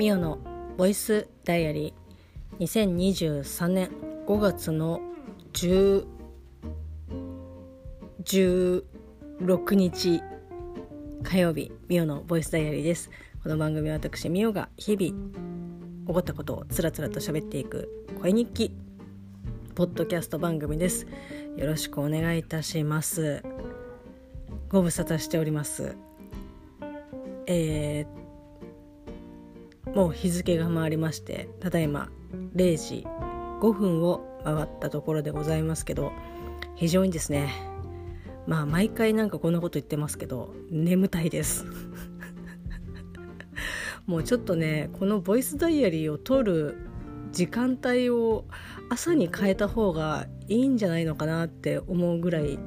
[0.00, 0.38] ミオの
[0.78, 2.64] ボイスダイアリー。
[2.64, 3.90] 2023年
[4.26, 4.98] 5月の
[5.52, 6.06] 10
[8.24, 10.22] 16日
[11.22, 13.10] 火曜日ミオのボイスダイアリーです。
[13.42, 15.12] この番組は私ミオが日々
[16.06, 18.74] 起こったことをつらつらと喋っていく声日記
[19.74, 21.06] ポッドキャスト番組です。
[21.58, 23.42] よろしくお願いいたします。
[24.70, 25.94] ご無沙汰しております。
[27.46, 28.19] えー、
[29.94, 32.10] もう日付が回りましてただいま
[32.54, 33.06] 0時
[33.60, 36.12] 5分を回ったところでございますけど
[36.76, 37.50] 非常にですね
[38.46, 41.66] まあ毎回なんかこんなこと言ってますけど眠たいです。
[44.06, 46.76] もうちょっとねこのボイスダイアリーを撮る
[47.32, 48.46] 時間帯を
[48.88, 52.58] 朝に変えた方がいいんじゃないのかなって思うぐらい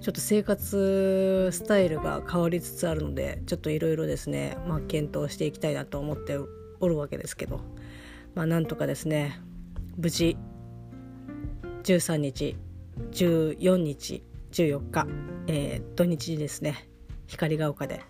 [0.00, 6.38] ちょっと生活スタイルが変わりつつあるのでちょっといろいろですね、まあ、検討していきたいなと思って
[6.80, 7.60] おるわけですけど、
[8.34, 9.40] まあ、なんとかですね
[9.96, 10.36] 無事
[11.84, 12.56] 13日
[13.12, 15.06] 14日14日、
[15.46, 16.88] えー、土日にですね
[17.26, 18.00] 光が丘で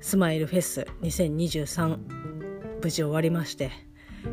[0.00, 1.98] スマイルフェス2023
[2.82, 3.88] 無事終わりまして。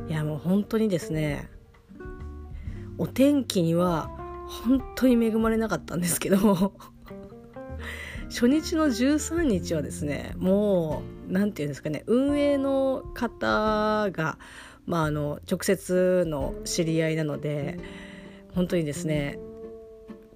[0.08, 1.50] いやもう本当にですね
[2.98, 4.10] お天気には
[4.48, 6.74] 本当に恵まれなかったんですけど。
[8.30, 14.38] 初日の13日はですねもう何て言うんですかね運営の方が、
[14.86, 17.80] まあ、あの直接の知り合いなので
[18.54, 19.38] 本当にですね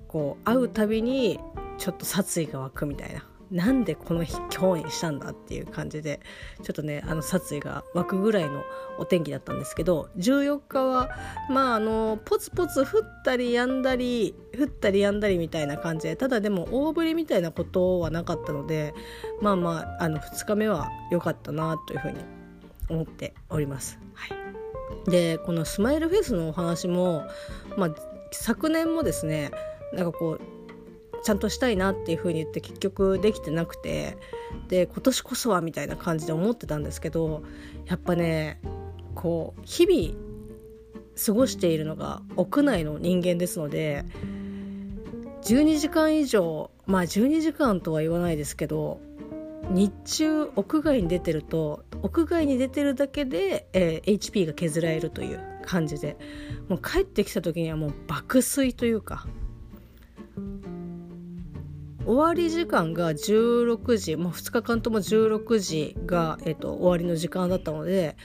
[0.08, 1.40] こう会うたびに
[1.78, 3.26] ちょっと殺意が湧くみたいな。
[3.52, 6.19] なんでこの日今日にしたんだっていう感じで
[6.61, 8.64] ちょっとねあの殺意が湧くぐらいの
[9.00, 11.09] お天気だったんですけど14日は
[11.50, 18.93] まああのポツポツ降ったりやんだり降ったりやんだりみたいな感じでただでも大降りみたいなことはなかったので
[19.42, 22.17] まあまああの2日目は良かったなというふうに
[22.89, 23.99] 思っております。
[24.14, 24.27] は
[25.08, 27.23] い、でこのスマイルフェスのお話も、
[27.77, 27.95] まあ、
[28.31, 29.52] 昨年もですね
[29.93, 30.58] なんかこう
[31.23, 34.17] ちゃんとしたいなっていう風に言って結局できてなくて
[34.67, 37.43] で今年こそはみたいな感じで思ってたんですけど
[37.85, 38.59] やっぱね
[39.15, 40.30] こう日々
[41.25, 44.05] 過ごしているのが屋内の人間ですので
[45.43, 49.01] 12時間以上まあ12時間とは言わないですけど
[49.69, 56.17] 日中屋外に出てると屋外に出てるだけで、えー、HP が削られるという感じで
[56.67, 59.27] もう帰ってきた時にはもう爆睡というか
[62.05, 68.15] 終わり時間が16時、まあ、2日間とも16時が、えーと、終わりの時間だったので、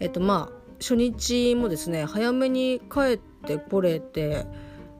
[0.00, 4.46] えーとまあ、初日もですね早めに帰ってこれて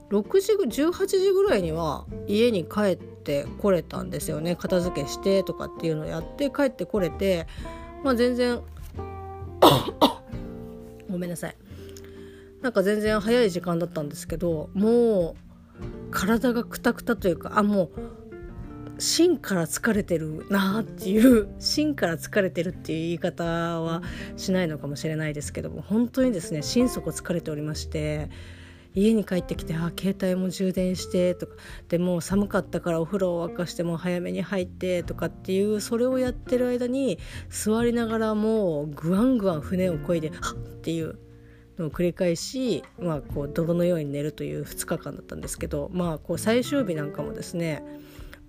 [0.09, 4.55] 6時18時ぐらいには家に帰ってこれたんですよね。
[4.55, 7.47] 片付けしてとかっていうのをやって帰ってこれて、
[8.03, 8.61] まあ、全然
[11.09, 11.55] ごめんなさい。
[12.61, 15.35] なんか全然早い時間だったんですけどもう
[16.11, 17.89] 体がくたくたというかあもう
[18.99, 24.01] 芯から疲れてるなっていう芯から疲れてるっていう言い方は
[24.37, 28.29] しないのかもしれないですけども本当にですね心底疲れておりまして
[28.95, 31.53] 家に帰ってきてあ携帯も充電してとか
[31.89, 37.17] でも寒かったからお風呂を沸かしても早めに入ってとかっていうそれをやってる間に
[37.49, 41.17] 座りながらもうぐわんぐわん船をこいではっっていう
[41.77, 47.83] のを繰り返し、まあ、こう泥のように寝るという2日間だったんですけど、まあ、こう最終日なんかもですね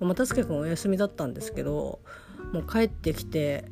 [0.00, 2.00] 又助君お休みだったんですけど
[2.53, 3.65] もう帰ってきて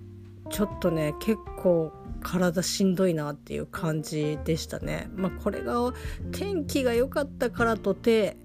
[0.50, 5.10] ちょっとね結構体しんどいなっていう感じでしたね。
[5.16, 5.92] まあ、これが
[6.30, 8.36] 天気が良かったからとて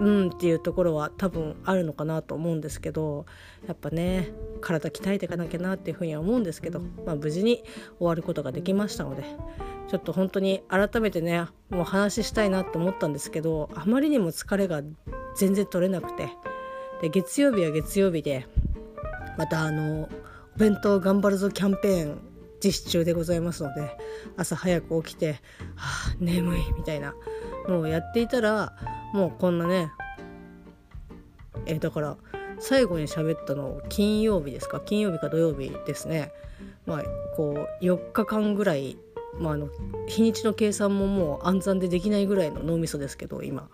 [0.00, 3.26] うんっていうところは多分あるのかなと思うんですけど
[3.66, 7.62] やっぱね体鍛えていかなきゃなっていうふうには思うんですけど、まあ、無事に
[7.98, 9.24] 終わることができましたので
[9.88, 14.82] ちょっと本当に改めてねもう話したいなって思ったんですけどあまりにも疲れが
[15.36, 16.30] 全然取れなくて
[17.02, 18.46] で月曜日は月曜日で
[19.36, 20.08] またあの
[20.56, 22.20] お弁当頑張るぞキャンペーン
[22.64, 23.90] 実施中でございますので
[24.36, 25.40] 朝早く起きて
[25.74, 27.14] 「はあ眠い」みたいな
[27.68, 28.72] のをやっていたら
[29.12, 29.90] もうこんなね
[31.66, 32.16] えだから
[32.60, 34.80] 最後に喋ったの金曜日ですか？
[34.80, 36.30] 金曜日か土曜日ですね。
[36.86, 37.02] まあ
[37.36, 38.96] こう4日間ぐらい、
[39.38, 39.68] まあ、あの
[40.06, 43.68] 日にちの計算ももう暗算でできないぐらいの脳みそですけど今。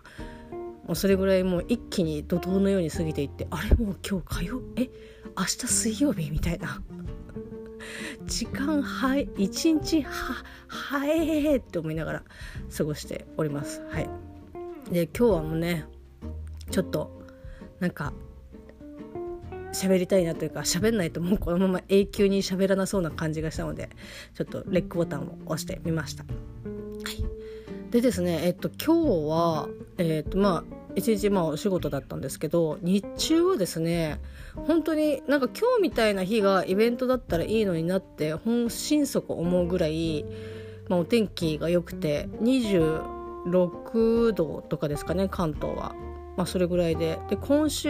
[0.89, 4.59] もうそれぐらいもう一気に怒涛のように過ぎていってあれもう今日火曜？
[4.75, 4.89] え？
[5.37, 6.31] 明日水曜日？
[6.31, 6.81] みたいな。
[8.25, 10.11] 時間はい一日は
[10.67, 12.23] 早えって思いながら
[12.75, 13.83] 過ごしております。
[13.91, 14.09] はい。
[14.91, 15.85] で今日はもうね
[16.71, 17.21] ちょっと
[17.79, 18.11] なんか
[19.71, 23.91] 喋りたいなというか喋んないともうこのまま永久に喋らなそうな感じがしたので
[24.33, 26.23] ちょっとレックボタンを押してみました。
[26.23, 29.69] はい、でですねえっと今日は
[29.99, 34.19] えっとまあ一日まあお仕事だったんですけど日中はですね
[34.55, 40.25] 本当になんか今日みたいな日がイベントだったらいいのになって本心底思うぐらい、
[40.87, 45.95] まあ、お天気が良くて26度とかですかね関東は。
[46.37, 47.89] まあ、それぐらいでで今週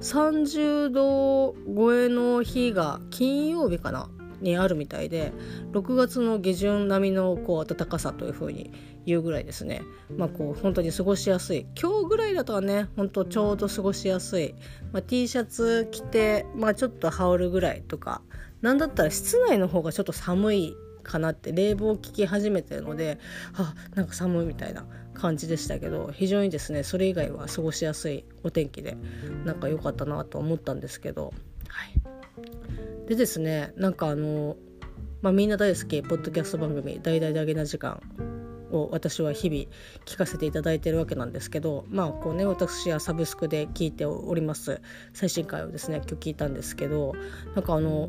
[0.00, 4.08] 30度超えの日が金曜日かな
[4.42, 5.32] にあるみたいで
[5.72, 8.72] 6月の下旬並みのこう暖かさというふうに
[9.06, 9.82] 言うぐらいですね。
[10.16, 11.66] まあこう本当に過ごしやすい。
[11.80, 14.54] 今日ぐらいだとはね本当ちょうど過ごしやすい、
[14.92, 18.22] まあ、T シャツ着て、まあ、ちょっと羽織るぐらいとか。
[18.60, 23.18] なんだったら室内の方がちょっと寒いかなって冷房効き始めてるので
[23.54, 28.96] あなんか寒いみたいな感じでしたけど非常にですねそれ以外は過ごしやすいお天気で
[29.44, 31.32] なんか良かったなと思ったんですけど。
[31.68, 32.21] はい。
[33.12, 34.56] でですねなんかあの、
[35.20, 38.00] まあ、みんな大好きポッドキャスト番組「大々だけな時間」
[38.72, 39.64] を私は日々
[40.06, 44.80] 聞かせていただいてるわけなんですけどまあこうね私はサブスクで聞いております。
[45.12, 47.12] 最新回をですね今日聞いたんですけど
[47.54, 48.08] なんかあの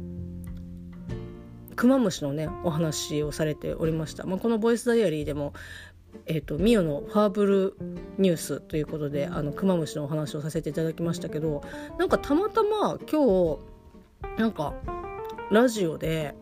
[1.76, 5.54] クマムシのねお話をされておりました、まあ、この「ボイスダイアリー」でも
[6.28, 7.78] えーと、ミオのファーブル
[8.20, 11.64] ニュースということであのクマムシのお話をさせていただきましたけど
[11.98, 13.73] なんかたまたま今日
[14.38, 14.74] なんか
[15.52, 16.36] ラジオで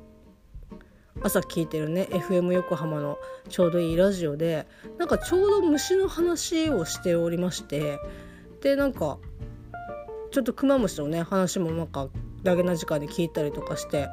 [1.24, 3.18] 朝聞いてるね FM 横浜の
[3.50, 4.68] ちょうどいいラジオで
[4.98, 8.00] なんかちょうど虫の話をしておりまして
[8.62, 9.18] でなんか
[10.32, 12.08] ちょっとクマムシのね話もなんか
[12.44, 14.08] ダゲな時間に聞いたりとかして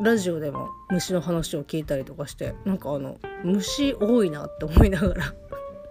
[0.00, 5.34] ラジオでも虫の話を聞いたりとかしてなんかあの虫多いなって思いながら。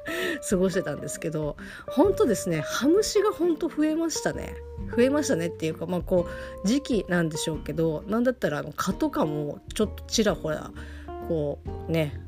[0.49, 1.57] 過ごしてたんですけど
[1.87, 4.55] 本当ですねハムシが本当増えましたね
[4.95, 6.27] 増えましたねっていうかまあこ
[6.63, 10.71] う時期なんでしょうけどなんだったらあの蚊とかもちょっとちらほら
[11.27, 12.19] こうね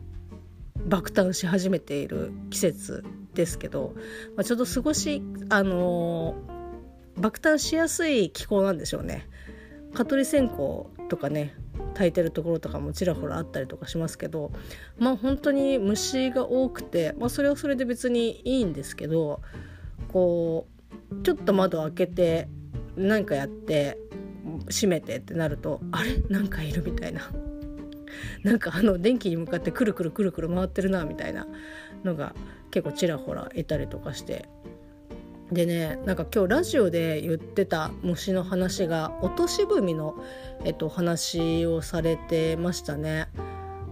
[0.86, 3.04] 爆誕し始めている季節
[3.34, 3.94] ですけど、
[4.36, 9.28] まあ、ちょっと過ごしあのー、爆誕しやすい気候なんでしょうね。
[9.94, 10.56] 蚊取り線香
[11.10, 11.56] とかね
[11.94, 14.52] 炊いてるところとかもちらほらあったりとかしますけど
[14.98, 19.42] まあ本当に虫が多くて、まあ、それはそれで別にいいんですけど
[20.12, 20.68] こ
[21.12, 22.48] うちょっと窓開けて
[22.96, 23.98] 何かやって
[24.70, 26.18] 閉めてってなるとあれ？
[26.30, 27.22] なんかいるみたいな。
[28.44, 31.48] なんかあの電気に向かってくるくるくるくる回ってるなみたいな
[32.04, 32.36] のが
[32.70, 34.48] 結構ちらほらいたりとかして
[35.52, 40.16] でねなんか今日ラジオで言ってた虫の話が落とし踏みの、
[40.64, 43.28] えっと、話をされてましたね。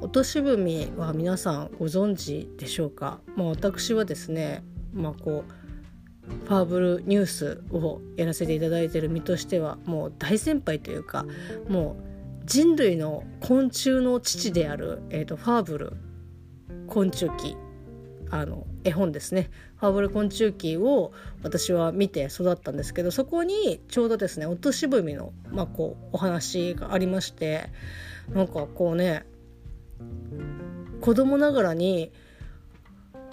[0.01, 4.63] 落とし踏みは皆さんご存知でしょうか、まあ、私はですね、
[4.93, 11.25] まあ、こうファーブルニュースをやらせていただいている身としてはもう大先輩というか
[11.69, 15.93] もう人類の昆虫の父である、えーと、ファーブル
[16.87, 17.55] 昆虫記
[18.31, 21.11] あの絵本ですね「ファーブル昆虫記」を
[21.43, 27.69] 私は見て育ったんですけどそこにちょうどですね落とし踏みの、まあ、こうお話がありまして
[28.33, 29.25] なんかこうね
[31.01, 32.11] 子供ながらに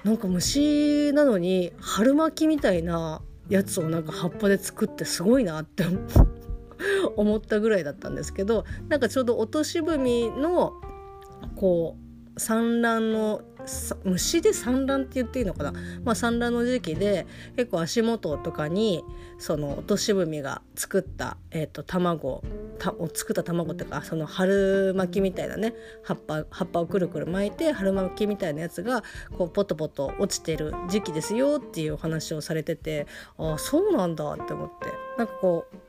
[0.02, 5.84] なんか虫なのに春巻きみたいなやつをなんか葉っぱで作ってすごいなって
[7.16, 10.72] 思ったぐらいだったんですけどなんかちょうど落とし踏みの
[11.56, 11.96] こ
[12.36, 13.42] う産卵の
[14.04, 15.72] 虫で産卵って言っていいのかな、
[16.04, 19.04] まあ、産卵の時期で結構足元とかに
[19.38, 22.42] その落とし踏みが作った、えーと、卵を
[23.14, 29.02] 作った卵っていうかその春巻きみたいなね葉っぱ葉っぱをくるくる巻いて春巻きみたいなやつが
[29.36, 33.06] こうポトポト落ちてる時期ですよっていうお話をされてて
[33.36, 34.86] ああそうなんだって思って。
[35.16, 35.88] なんかこう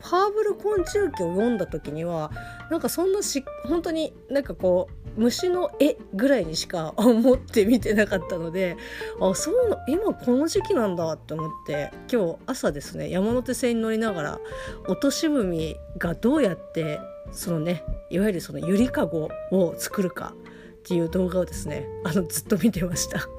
[0.00, 2.30] ハーブル昆虫記を読んだ時には
[2.70, 8.76] なんかそんなし本当になんかこう虫の絵ぐらいにしか思って見てなかったので
[9.20, 14.40] あそうな今この時期なんだって思って今日朝ですね山手線に乗りながら
[14.88, 17.00] 落とし踏みがどうやって
[17.32, 23.26] そのねいわゆるそのゆりかごを作るかっていう動画をですねあのずっと見てました。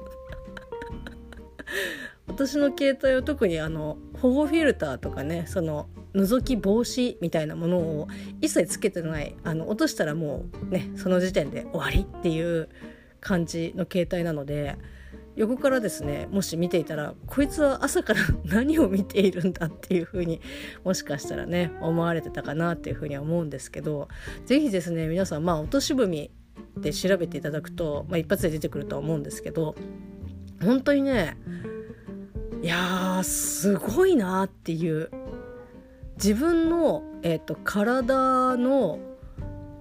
[2.26, 8.08] 私の携帯は特にあの保護フィルターとかねその覗き防止みたいなものを
[8.40, 12.68] 一切つけてないあの落としたらもうねその時点で終わりっていう
[13.20, 14.76] 感じの携帯なので
[15.36, 20.40] 横からですねもし見ていたらこいつは朝から 何を見ているんだっていう風に
[20.82, 24.08] もしかしたらね思われてたかなっていう風には思うんですけど
[24.46, 26.30] 是非ですね皆さんまあ落とし踏み
[26.76, 29.76] で調べていただくと、まあ、一発で出てくるとは思うんですけど
[30.60, 31.36] 本当にね
[32.60, 35.10] いやすごいなっていう
[36.18, 38.98] 自分の、えーと、体の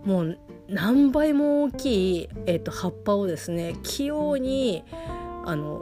[0.06, 0.38] もう
[0.70, 4.84] 何倍も大きい、えーと、葉っぱをですね器用に
[5.46, 5.82] あの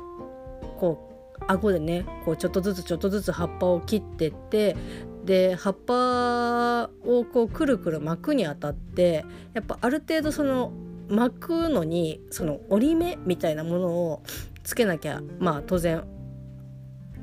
[0.79, 4.77] こう顎でねこうちょっとずつちょっとずつ葉っぱを切ってって
[5.25, 10.71] で葉っぱをこうくるくる巻くにあたってやっぱある程度その
[11.09, 14.23] 巻くのにその折り目みたいなものを
[14.63, 16.03] つけなきゃまあ当然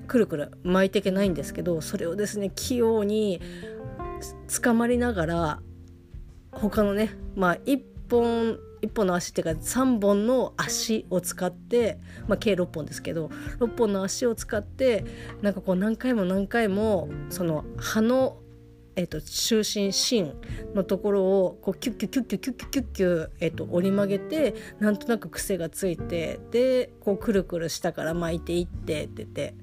[0.06, 3.40] くるくる巻いていけないんですけどそれをですね器用に
[4.62, 5.62] 捕まりながら
[6.52, 7.80] 他のねまあ1
[8.10, 13.28] 本1本の足っていうか3本の足を使って、まあ、計6本ですけど
[13.60, 15.04] 6本の足を使って
[15.40, 18.38] なんかこう何回も何回もその葉の
[18.94, 20.34] えーと、中心芯
[20.74, 29.54] のところをこうキュッキュッキュッキュッキュッキュッキュッキュッ、えーと、折り曲げてなんとなく癖がついてでこうくるくる下から巻いていってってって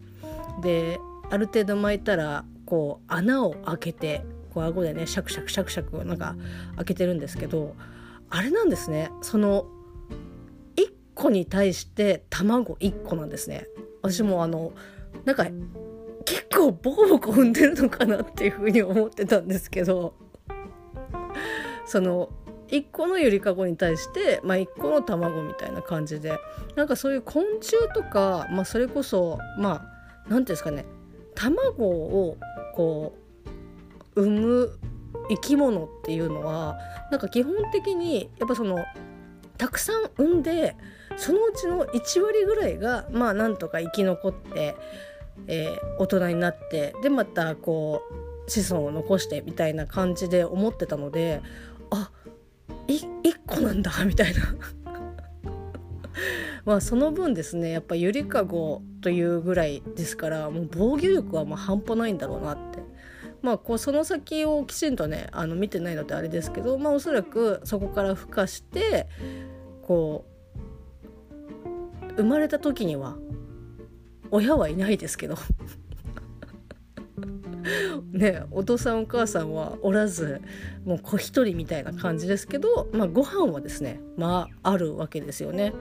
[0.61, 0.99] で
[1.29, 6.35] ある程度巻いたらこう穴を開けてこう顎でねシャクシャクシャクシャクなんか
[6.77, 7.75] 開けてるんですけど
[8.29, 9.11] あれなんですね。
[9.21, 9.65] その
[10.75, 13.65] 1個に対して卵1個なんですね。
[14.01, 14.71] 私もあの
[15.25, 15.45] なんか
[16.25, 20.13] 結構ボコボコ産んでるのかなっていうふうに思ってたんですけど
[21.85, 22.29] その
[22.67, 26.39] 1個のゆりかごに対して、まあ、1個の卵みたいな感じで
[26.75, 29.98] なんかそういう昆虫とか、まあ、それこそまあ
[30.29, 30.85] 何ていうんですかね
[31.35, 32.37] 卵を
[32.75, 33.15] こ
[34.15, 34.79] う産む
[35.29, 36.77] 生き物っていうのは
[37.11, 38.83] なんか基本的にやっぱその
[39.57, 40.75] たくさん産んで
[41.17, 44.75] そのうちの1割ぐらいがまあなんとか生き残って、
[45.47, 48.01] えー、大人になってでまたこ
[48.47, 51.41] う子孫を残してみたいな感じで思ってたので
[51.91, 52.09] あ
[52.87, 54.41] 1個なんだみたいな。
[56.69, 62.77] まあその分ですねやっぱゆりかごというぐらいですからもう防御力はま半端ないんだろうなって
[63.41, 69.07] まあこうその先をきちんとねあの見てないのであれですけどまあおそらくそこから孵化して
[69.81, 70.27] こ
[72.07, 73.17] う生まれた時には
[74.29, 75.37] 親はいないですけど
[78.13, 80.39] ねお父さんお母さんはおらず
[80.85, 85.73] もう子一人みたいな感じですけど、まあ、ご飯はですねまああるわけですよね。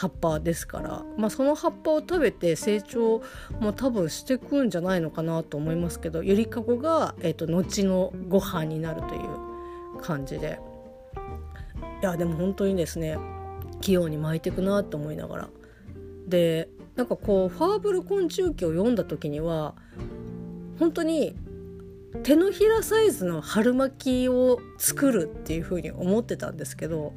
[0.00, 3.20] 葉っぱですから、まあ、その葉っぱを食べて成長
[3.60, 10.58] も多分してくんじゃないのかなと思いますけどゆりかごが、えーと、後のご飯になるという感じで。
[12.02, 13.18] いやでも本当にですね
[13.82, 15.48] 器用に巻いていくなと思いながら。
[16.26, 19.74] でなんかこうファーブル昆虫記を読んだ時には
[20.78, 21.36] 本当に
[22.22, 27.12] 手のひらサイズの春巻きを作るっていう風に思ってたんですけど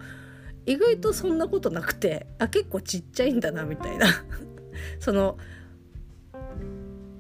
[0.66, 4.08] 意外とそんなことなくてあ結構ちっちゃいんだなみたいな。
[5.00, 5.38] その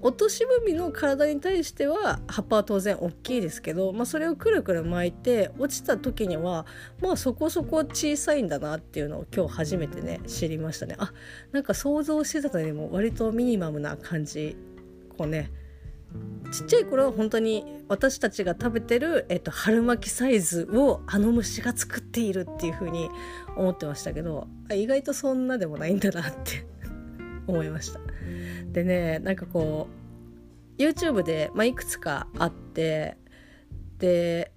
[0.01, 6.65] 落としぶみの体に対しては葉っぱは当然大きいですけど、まあ、それをくるくる巻いて落ちた時には
[7.01, 10.95] まあそこそこ小さいんだなっていうのを今日初めてね知りましたね。
[10.97, 11.13] あ
[11.53, 14.57] なんか想像してたのにも割とミニマムな感じ
[15.17, 15.51] こうね
[16.51, 23.10] ちっちゃい頃は本当に私たちが食べてる、えっと、春巻きサイズをあの虫が作っているっていう風に
[23.58, 26.67] 思ってましたけど意外とそんなでもないんだなって
[27.48, 28.00] 思いました。
[28.72, 29.88] でねなんかこ
[30.77, 33.17] う YouTube で、まあ、いくつかあって
[33.98, 34.51] で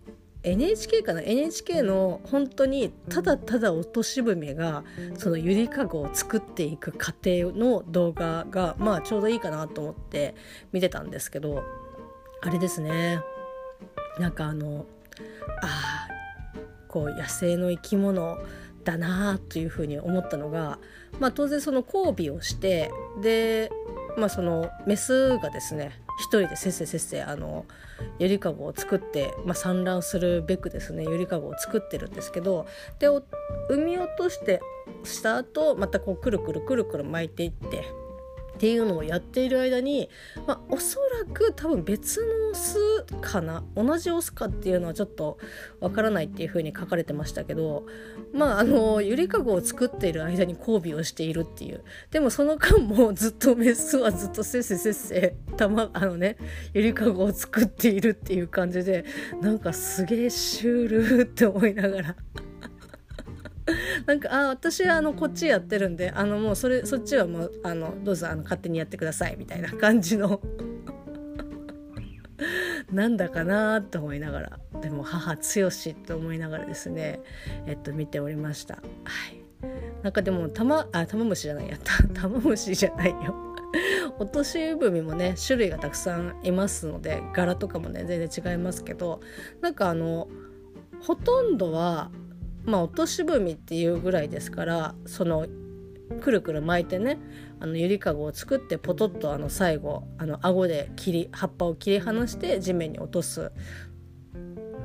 [0.47, 4.85] NHK かな？NHK の本当にただただ落としぶみが
[5.19, 10.37] そのゆりかごを作っていく過程の動画がまあちょうどいいかなと思って
[10.73, 11.65] 見てたんですけど
[12.43, 13.21] あれですね。
[14.21, 14.87] なんかあの
[15.63, 16.09] あ
[16.89, 18.39] こう野生の生き物
[18.85, 20.79] だなというふうに思ったのが、
[21.19, 23.71] まあ、当然その交尾をしてで、
[24.17, 27.67] まあ、そのメスがですね一人でせっせせっせあの
[28.19, 32.67] ゆりかごを作って、まあ、産卵するべくですねゆりかごを作ってるんですけど
[32.99, 33.23] で産
[33.85, 34.61] み落として
[35.05, 37.85] した後またこうくるくるくるくる巻いていって
[38.57, 40.09] っていうのをやっている間に、
[40.47, 43.63] まあ、おそらく多分別のオスかな。
[43.75, 45.39] 同じオスかっていうのはちょっと
[45.79, 47.85] わからないっていう風に書かれてましたけど
[48.33, 51.85] まああのゆりかごを作っている間に交尾をしているっていう。
[52.11, 56.39] でもその間もずっとメスはずっとせっせせっせたまあのね
[56.73, 59.05] ゆりかごを作っているっていう感じで
[59.43, 62.17] なんかすげえシュールって思いながら。
[64.07, 70.41] なんかあ私はあのこっちやってるんであのもうそれそっちはもうあのどうぞあの勝手にやってくださいみたいな感じの。
[72.93, 77.21] なんだかなと思いながらでも母強しと思いながらですね
[77.67, 78.77] えっと見ておりました。
[78.77, 78.81] は
[79.33, 79.43] い。
[80.03, 82.07] なんかでもたまあ玉虫じゃないやった。
[82.21, 83.35] 玉虫じゃないよ。
[84.19, 89.21] 落とし踏もね種類がたくさんいますので柄とかもね全然違いますけど
[89.61, 90.29] なんかあの
[91.03, 92.11] ほとんどは
[92.67, 95.47] まあ落とし踏っていうぐらいですからその
[96.21, 97.19] くるくる巻いてね
[97.59, 103.51] あのゆりかごを作ってポトッとあの最後あの顎で切り葉っぱを切り離して地面に落とす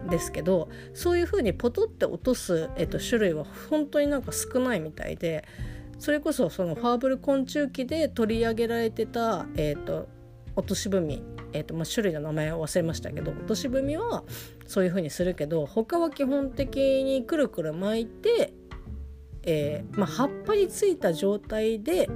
[0.09, 5.45] ですけどそういう風にポトって落とす、えっと、種類は本当になんか少ないみたいで
[5.99, 10.07] それこそそのファーブル昆虫記で取り上げられてた、えっと、
[10.55, 11.21] 落とし踏
[11.53, 14.23] えーとまあ、種類の名前を忘れましたけど落とし踏は
[14.67, 18.53] そういう風にするけど他は基本的にくるくる巻いて、
[19.43, 22.09] えーまあ、葉っぱについた状態で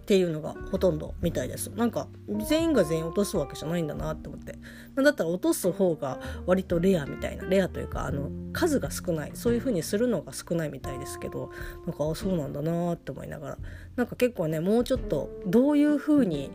[0.00, 1.68] っていうのがほとんどみたいです。
[1.68, 2.08] なんか
[2.48, 4.58] 全員が全員落とすわけじゃないんだなって思って。
[4.96, 11.52] なんだったら落とす方が割とレアみたいなレアというかあの数が少ないそういう風にするのが少ないみたいですけど
[11.86, 13.58] なんかあそうなんだなって思いながら。
[13.94, 16.50] なんか結構ねもうちょっとどういう風に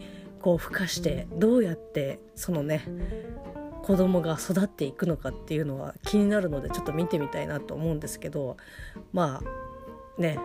[0.46, 2.88] こう孵化してどうやってそのね
[3.82, 8.56] 子供が育っていくのかっていうのは気になるのでちょっと見てみたいなと思うんですけど
[9.12, 10.38] まあね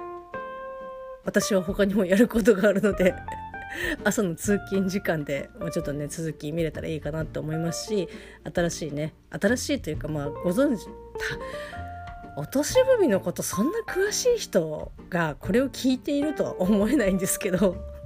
[1.26, 3.14] 私は他にもやることがあるので
[4.02, 8.08] 朝の通勤時間でもうちょっとね続き見れたらいいかなと思いますし
[8.54, 10.88] 新しいね新しいというかまあご存知
[12.38, 17.99] 落とし踏みのことそんな詳しい人がこれを聞いているとは思えないんですけど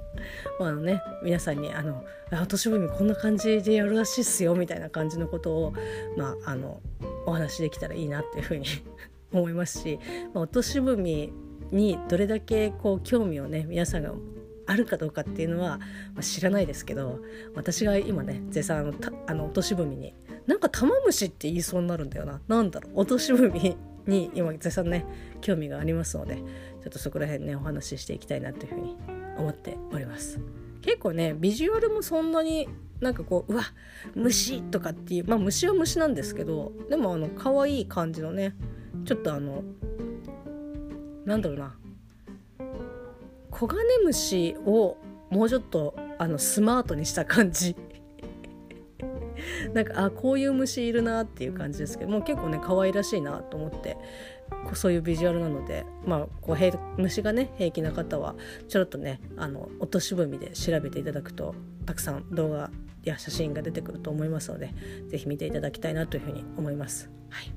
[0.59, 5.73] まあね皆さんにあの「落とし踏みこんな感じでやるらしいっすよ」みたいな感じのことを
[6.17, 6.81] まああの
[7.25, 8.65] お話できたらいいなっていうふうに
[9.31, 9.99] 思いますし、
[10.33, 11.33] まあ、落とし踏み
[11.71, 14.13] にどれだけこう興味をね皆さんが
[14.67, 15.77] あるかどうかっていうのは、
[16.13, 17.19] まあ、知らないですけど
[17.53, 18.93] 私が今ね絶賛
[19.27, 20.13] あの落とし踏みに
[20.47, 22.39] なんか玉虫って言いそうになるんだよな。
[22.47, 23.01] 何だろう。
[23.01, 25.05] 落とし踏みに今絶賛ね
[25.41, 26.43] 興味がありますのでちょ
[26.87, 28.95] っとそこら辺ねお話ししていきたいなというふうに
[29.37, 30.39] 思っております。
[30.81, 33.63] 結構ねビジュアルもそんなになんかこううわ
[34.13, 38.55] 虫とかっていうまあ虫は虫なんですけどでもあの可愛い感じのね
[39.03, 39.63] ちょっとあの
[41.25, 41.75] なんだろうな
[43.49, 44.97] コガネムシを
[45.29, 47.75] もうちょっとあのスマートにした感じ。
[49.73, 53.97] なんかあこういう虫いるなっていう感じですけどもう結構ね可愛らしいなと思って
[54.73, 58.35] そういうビジュアルなのでまあこう虫がね平気な方は
[58.67, 61.55] ちょろっとねあの落とし踏みで調べていただくと
[61.85, 62.71] たくさん動画
[63.03, 64.73] や写真が出てくると思いますので
[65.09, 67.09] 是非見ていただきたいなというふうに思います。
[67.29, 67.51] はい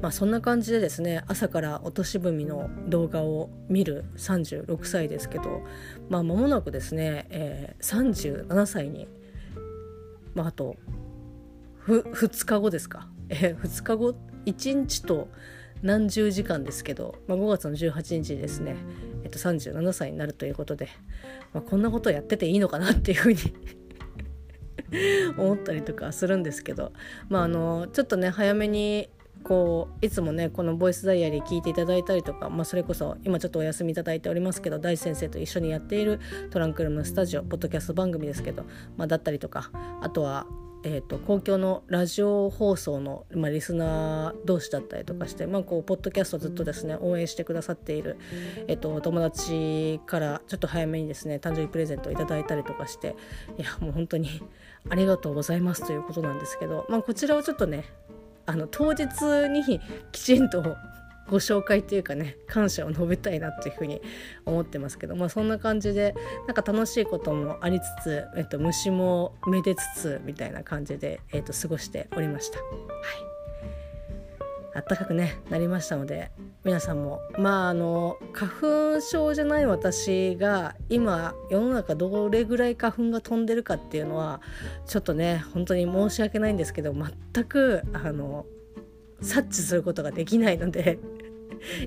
[0.00, 5.62] まあ、そんな感じでですね朝から落とし踏みの動画を見る36歳ですけど、
[6.08, 9.06] まあ、間もなくですね、えー、37歳に、
[10.34, 10.76] まあ、あと
[11.78, 14.14] ふ2日後ですか、えー、2日後
[14.44, 15.28] ？1日と
[15.82, 18.76] 何十時間ですけど、まあ、5月の18日にですね、
[19.24, 20.88] えっと、37歳になるということで、
[21.54, 23.38] まあ、こんなことやってていいのかなっていうふうに
[25.38, 26.92] 思ったりとかするんですけど、
[27.28, 29.08] まあ、あのちょっとね早めに
[29.42, 38.64] こういつもねこの「ボイスダイアリー」聞いていただいたりとか、まあ、それこそ今ちょっとお休みいただいておりますけど大地先生と一緒にやっているトランクルームスタジオポッドキャスト番組ですけど、
[38.96, 39.70] まあ、だったりとか
[40.02, 40.46] あとは
[40.82, 48.16] えーと、公共のラジオ放送の、まあ、リスナー同士だったりとかして、まあ、こうポッドキャストずっとですね応援してくださっている、
[48.66, 53.14] えーと、お友達からちょっと早めにですね誕生日プレゼントをいただいたりとかして
[53.58, 54.28] いやもう本当に
[54.88, 57.84] ありがとうございますということなんですけど、まあ、こちらをちょっとね
[58.46, 59.04] あの当日
[59.48, 59.80] に
[60.12, 60.76] きちんと
[61.30, 64.02] ご紹介というかね感謝を述べたいなというふうに
[64.44, 66.14] 思ってますけどまあそんな感じで
[66.48, 72.58] なんか楽しいこともありつつ、えっと、虫もめでつつみたいな感じで、えっと、過ごしておりました。
[72.58, 73.30] はい
[74.72, 76.30] 暖かくねなりましたので
[76.64, 84.40] 皆さんもまああの花粉症じゃない私が今世の中どれぐらい花粉が飛んでるかっていうのは
[84.86, 88.46] ちょっとね本当に申し訳ないんですけど全くあの
[89.20, 90.98] 察知することができないので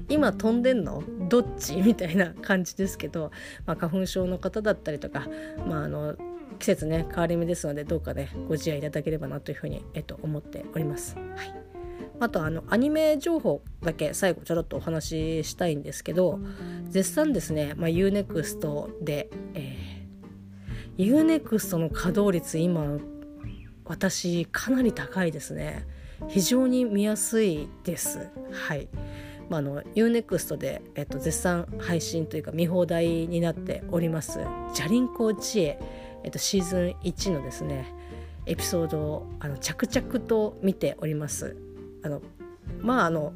[0.10, 1.04] 今飛んでんの？
[1.30, 1.76] どっち？
[1.78, 3.32] みたいな感じですけど、
[3.65, 5.28] まあ、花粉症の方だったりとか、
[5.67, 6.15] まあ、あの
[6.60, 11.15] 季節ね変わり目ですのでどうかねご自愛いただければなというふうに、えっと、思っております。
[11.15, 11.54] はい。
[12.19, 16.39] あとあのアニメ情報だけ最後ちょろっとお話ししたいんですけど
[16.89, 22.97] 絶賛ですね、まあ、UNEXT で、えー、UNEXT の稼働率今
[23.86, 25.86] 私かなり高いですね。
[26.30, 28.30] 非常に見やすいです。
[28.52, 28.88] はい。
[29.54, 34.39] まあ、の UNEXT で、えっと、絶賛配信というか見放題になっております
[34.74, 35.80] 「じゃりんこ知恵」
[36.26, 37.86] えっと、シーズン1のですね
[38.48, 41.56] エピソードをあの着々と見ております。
[42.02, 42.24] あの
[42.82, 43.34] まああの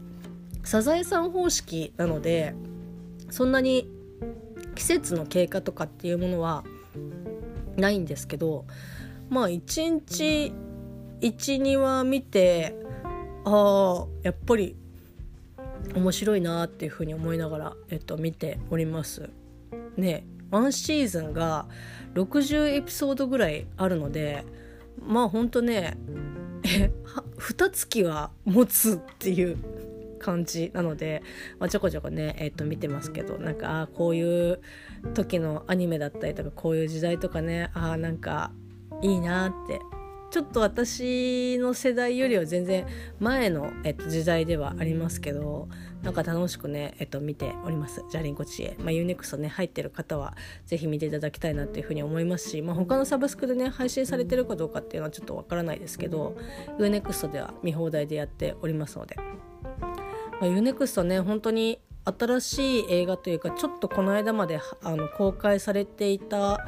[0.63, 2.55] サザエさん方式なので
[3.29, 3.87] そんなに
[4.73, 6.63] 季節の経過とかっていうものは
[7.75, 8.65] ないんですけど
[9.29, 10.51] まあ一日
[11.21, 12.75] 12話見て
[13.45, 14.75] ああやっぱり
[15.95, 19.29] 面白いなっていうふうに思いながら、えっと、見ております。
[19.97, 21.67] ねワンシーズンが
[22.13, 24.45] 60エピソードぐらいあるので
[25.05, 25.97] まあほんとね
[26.63, 26.91] え
[27.37, 29.57] 2月は持つっていう
[30.19, 31.21] 感じなので、
[31.59, 34.59] まあ、ちょこちょこね、えー、と見てますけどなんかあこういう
[35.13, 38.51] 時のアニメだったりとかこういう時代とかねあなんか
[39.01, 39.79] いいなって
[40.29, 42.85] ちょっと私の世代よりは全然
[43.19, 45.69] 前の、えっと、時代ではありますけど
[46.03, 48.03] なんか楽しくね、えっと、見ております。
[48.09, 50.35] じゃりんこ知恵、まあ、UNEXT ね入ってる方は
[50.65, 56.37] 是非見ていただきたいなっていうふうに思いますし、まあ、他のサブスクでね配信されてるかどうかっていうのはちょっとわからないですけど
[56.77, 59.15] UNEXT では見放題でやっておりますので。
[60.39, 66.59] まあ、UNEXT ね本当に新しい映画というかちょっとこの間まであの公開されていた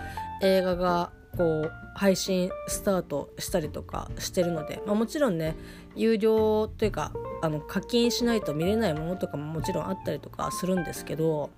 [0.42, 5.56] 映画がこう配信スタートしたりとかしてるので、まあ、もちろんね
[5.96, 7.12] 有料というか
[7.42, 11.50] あの課金しないと見れないものとかももちろんあったりとかするんですけど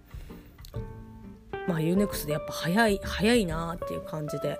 [1.67, 4.57] まあ UNEXT でやっぱ早い早いなっていう感じで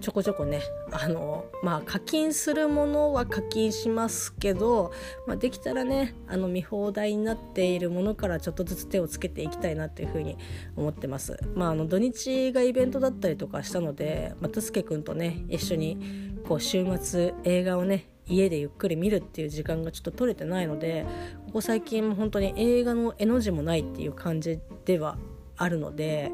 [0.00, 4.92] ちょこちょこねあのまあ課金するものは課金しますけど、
[5.26, 10.36] まあ、できたらねあの見放題になっているものからちょっとずつ手をつけていきたいなっていうふうに
[10.76, 11.38] 思ってます。
[11.54, 21.06] まあ、あの土日がイベントだったりとかしたので、まあ、とすけくんとね一緒にこう週末映画をね家でゆっくり見るっていう時間がちょっと取れてないので
[21.46, 25.16] ここ最近本当に映画の絵の字もないっていう感じでは
[25.56, 26.30] あるので、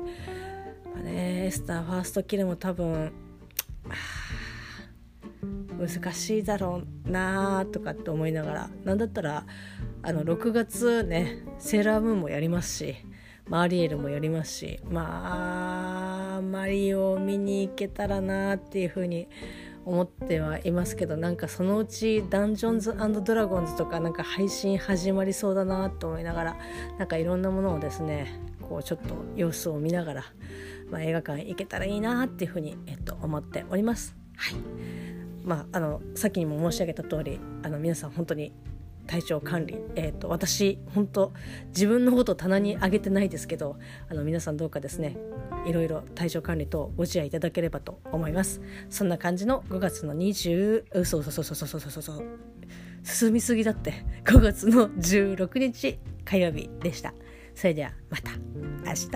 [0.93, 3.13] まあね、スターファーストキルも多分
[5.79, 9.47] 難しいだろうなとかって思いながら何だったら
[10.03, 12.97] あの6月ねセーラームーンもやりますし
[13.49, 19.29] マリエルもやりますしまあマリオを見に行けたらなっていうふうに
[19.85, 26.57] 思ってはいますけどなんかそのうちダンジョンズドラゴンズとかなんか配信始まりそうだなと思いながら
[26.99, 30.25] なんかいろんなものをですねこうちょっと様子を見ながら、
[30.91, 34.17] まあ、映画館行けたらいいなっていうふうに、えっと、思っております。
[34.37, 34.55] はい
[35.45, 38.53] まあ、あのさっきにも申し上げた通りあり皆さん本当に
[39.07, 41.33] 体調管理、えーと、と私本当
[41.69, 43.77] 自分のこと棚に上げてないですけど
[44.09, 45.19] あの皆さんどうかですね
[45.67, 52.25] いろいろ体調管理とご自愛いただければと思いますそんな感じの5月の20うそうそうそうそうそうそうそう
[53.03, 53.93] 進みすぎだって
[54.25, 57.13] 5月の16日火曜日でした。
[57.55, 58.33] それではまた
[58.85, 59.09] 明日。